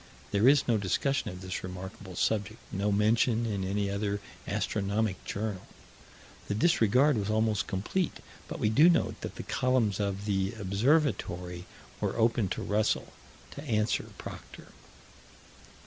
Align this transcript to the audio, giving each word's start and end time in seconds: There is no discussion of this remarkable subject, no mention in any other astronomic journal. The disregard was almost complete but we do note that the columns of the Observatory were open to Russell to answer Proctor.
There 0.31 0.47
is 0.47 0.67
no 0.67 0.79
discussion 0.79 1.29
of 1.29 1.41
this 1.41 1.63
remarkable 1.63 2.15
subject, 2.15 2.57
no 2.71 2.91
mention 2.91 3.45
in 3.45 3.63
any 3.63 3.87
other 3.87 4.19
astronomic 4.47 5.23
journal. 5.25 5.67
The 6.47 6.55
disregard 6.55 7.19
was 7.19 7.29
almost 7.29 7.67
complete 7.67 8.17
but 8.47 8.57
we 8.57 8.71
do 8.71 8.89
note 8.89 9.21
that 9.21 9.35
the 9.35 9.43
columns 9.43 9.99
of 9.99 10.25
the 10.25 10.53
Observatory 10.59 11.67
were 11.99 12.17
open 12.17 12.47
to 12.47 12.63
Russell 12.63 13.13
to 13.51 13.61
answer 13.65 14.07
Proctor. 14.17 14.69